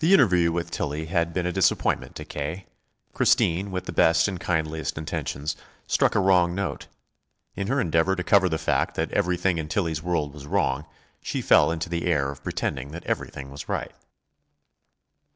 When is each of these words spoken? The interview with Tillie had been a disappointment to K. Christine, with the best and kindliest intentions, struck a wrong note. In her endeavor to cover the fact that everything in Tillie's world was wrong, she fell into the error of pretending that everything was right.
The 0.00 0.12
interview 0.12 0.50
with 0.50 0.72
Tillie 0.72 1.06
had 1.06 1.32
been 1.32 1.46
a 1.46 1.52
disappointment 1.52 2.16
to 2.16 2.24
K. 2.24 2.66
Christine, 3.12 3.70
with 3.70 3.84
the 3.84 3.92
best 3.92 4.26
and 4.26 4.40
kindliest 4.40 4.98
intentions, 4.98 5.54
struck 5.86 6.16
a 6.16 6.18
wrong 6.18 6.56
note. 6.56 6.88
In 7.54 7.68
her 7.68 7.80
endeavor 7.80 8.16
to 8.16 8.24
cover 8.24 8.48
the 8.48 8.58
fact 8.58 8.96
that 8.96 9.12
everything 9.12 9.58
in 9.58 9.68
Tillie's 9.68 10.02
world 10.02 10.34
was 10.34 10.46
wrong, 10.48 10.86
she 11.22 11.40
fell 11.40 11.70
into 11.70 11.88
the 11.88 12.04
error 12.06 12.32
of 12.32 12.42
pretending 12.42 12.90
that 12.90 13.04
everything 13.04 13.52
was 13.52 13.68
right. 13.68 13.92